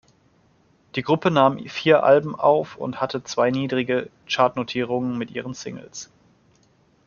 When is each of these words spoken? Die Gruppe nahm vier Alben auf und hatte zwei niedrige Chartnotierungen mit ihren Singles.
Die 0.95 1.03
Gruppe 1.03 1.29
nahm 1.29 1.67
vier 1.69 2.03
Alben 2.03 2.33
auf 2.33 2.75
und 2.75 2.99
hatte 3.01 3.23
zwei 3.23 3.51
niedrige 3.51 4.09
Chartnotierungen 4.27 5.15
mit 5.15 5.29
ihren 5.29 5.53
Singles. 5.53 6.09